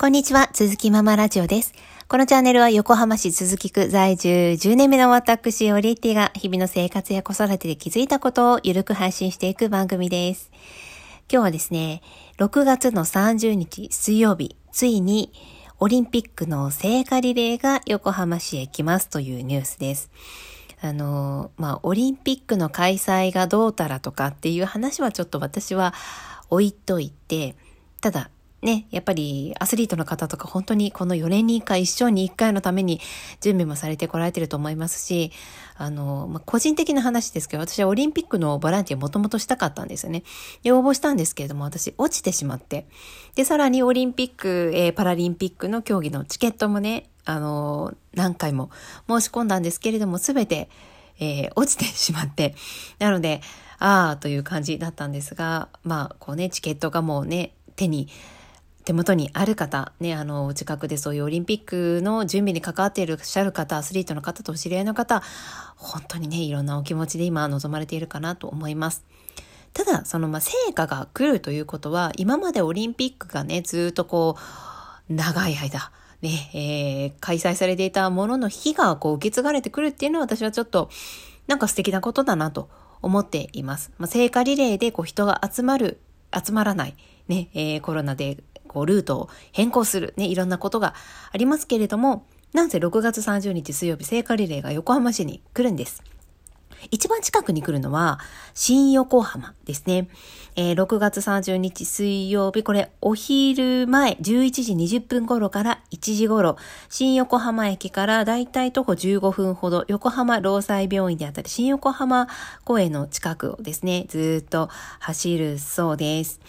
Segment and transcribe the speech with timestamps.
[0.00, 1.74] こんにちは、鈴木ママラジオです。
[2.08, 10.50] このチャンネルは横浜市鈴木区在住10年目の私、オリッティが日々の生活や子育てで気づいたことをゆるく配信していく番組です。
[11.30, 12.00] 今日はですね、
[12.38, 15.34] 6月の30日水曜日、ついに
[15.78, 20.10] オリンピックの聖火リレーが横浜市へ来ますというニュースです。
[20.80, 25.92] あの、まあ、オリンピックの開催がどうたらとかっていう話はちょっと私は
[26.48, 27.54] 置いといて、
[28.00, 28.30] ただ、
[28.62, 33.00] ね、やっぱりアスリートの方とか本当にこの4年に1回、一生に1回のために
[33.40, 35.32] 準備もされてこられてると思いますし、
[35.76, 40.24] あの、まあ、個人的な話ですけど、私はオリンピックのボランティアもともとしたかったんですよね。
[40.62, 42.86] で、応募したんですけれども、私落ちてしまって。
[43.34, 48.70] で、さらにオリンピック、えー、パラリンピックの競技のチケットもね、あの、何回も
[49.08, 50.68] 申し込んだんですけれども、すべて、
[51.18, 52.54] えー、落ちてしまって。
[52.98, 53.40] なので、
[53.78, 58.08] ああ、という感じだったんですが、まあ、こうね、チケットがもうね、手に
[58.90, 65.22] 手元にある方、ね、あの、近くでそういうオリンピックの準備に関わっていらっしゃる方、アスリートの方とお知り合いの方、
[65.76, 69.04] 本当にね、いろんなお気持ちで今望まれているかなと思います。
[69.74, 74.36] ただ、その、ま成果が来るということは、今までオリンピックがね、ずっとこ
[75.08, 80.90] う、長い間、ね、えー、開催されていたものの火がこう受け継がれてくるっていうのは私はちょっと、
[81.46, 82.68] なんか素敵なことだなと
[83.02, 83.92] 思っています。
[83.98, 86.00] まあ、聖火リレーでこう人が集まる、
[86.34, 86.96] 集まらない、
[87.28, 90.94] ね、えー、コロナでこう、ルートを変更する、ね、いろんなことが
[91.32, 96.02] ありますけれども、なんせ6月30日水曜日聖火リレーが横浜市に来るんです。
[96.90, 98.20] 一番近くに来るのは、
[98.54, 100.08] 新横浜ですね。
[100.56, 104.18] えー、6月30日水曜日、これお昼前11
[104.78, 106.56] 時20分頃から1時頃、
[106.88, 112.28] 新横浜駅からだいたい徒歩15分ほど、横浜労災病院であったり、新横浜
[112.64, 116.40] 公園の近くをですね、ずっと走るそうです。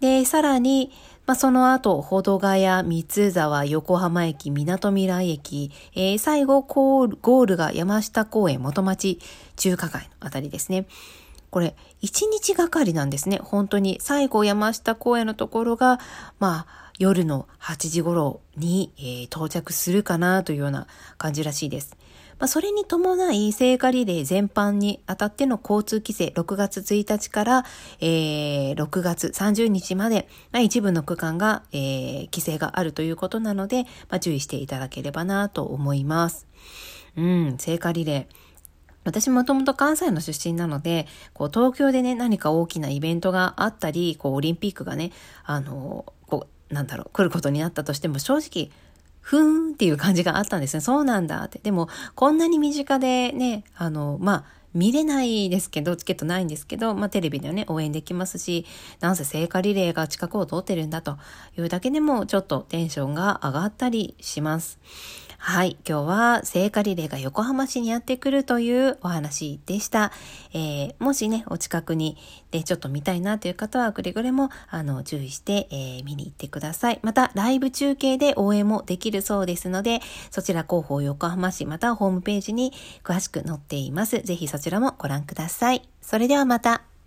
[0.00, 0.92] で、さらに、
[1.26, 9.18] まあ、その後、保土ヶ谷、三沢、横浜駅、港未来駅、えー、最後ゴールが山下公園、元町
[9.56, 10.86] 中華街のあたりですね。
[11.50, 13.40] これ、一日がかりなんですね。
[13.42, 13.98] 本当に。
[14.00, 15.98] 最後山下公園のところが、
[16.38, 20.86] まあ、夜の8時頃に、えー、到着するかなというような
[21.16, 21.96] 感じらしいです。
[22.38, 27.64] まあ、それに伴い聖火リレー全般にあたっての交通規制6月1日から、
[28.00, 36.46] えー、6月30日まで、まあ、一部の区間が、えー、規制があるということなので、まあ、注意していただければなと思います。
[37.16, 38.48] うん、聖火リレー。
[39.04, 45.12] 私もともと関西の出身なので、こう東京でね、何か大きなイベントがあったり、こうオリンピックがね、
[45.44, 48.70] あの、こう、なんだろう、来ることになったとしても正直、
[49.28, 50.80] ふーんっていう感じがあったんですね。
[50.80, 51.60] そうなんだって。
[51.62, 58.64] でも、こんなに身近でね、あの、まあ、見れないですけど、チケットないんですけど、まあ、テレビではね、応援できますし、
[59.00, 61.18] なんせ聖火リレーが近くを通ってるんだと
[61.58, 64.78] いうだけでも、ちょっとテンションが上がったりします。
[65.40, 65.78] はい。
[65.88, 70.12] 今日は聖火リレーが横浜市にやってくるというお話でした。
[70.52, 72.18] えー、もしね、お近くに
[72.50, 76.98] でちょっと見たいなという方はくれぐれもあの注意して、えー、見に行ってください。
[77.02, 80.00] また、ライブ中継で応援もできるそうですので、
[80.30, 82.72] そちら広報横浜市またホームページに
[83.02, 84.20] 詳しく載っています。
[84.20, 85.88] ぜひそちらもご覧ください。
[86.02, 86.97] それではまた。